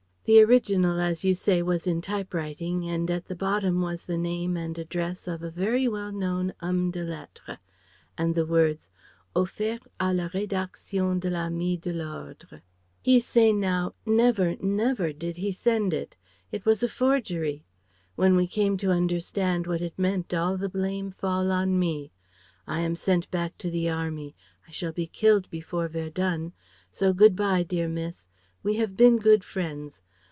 [0.25, 4.55] The original, as you say, was in typewriting, and at the bottom was the name
[4.55, 7.57] and address of a very well known homme de lettres:
[8.17, 8.87] and the words:
[9.35, 12.61] 'Offert à la rédaction de l'Ami de L'Ordre.'
[13.01, 16.15] He say now, never never did he send it.
[16.51, 17.65] It was a forgery.
[18.15, 22.11] When we came to understand what it meant all the blame fall on me.
[22.67, 24.35] I am sent back to the Army
[24.67, 26.53] I shall be killed before Verdun,
[26.91, 28.27] so good bye dear Miss
[28.63, 30.03] We have been good friends.